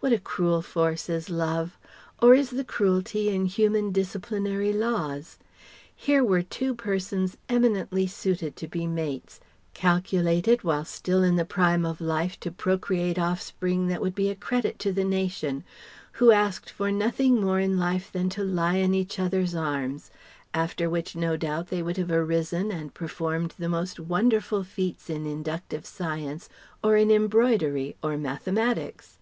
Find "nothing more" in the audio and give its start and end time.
16.92-17.58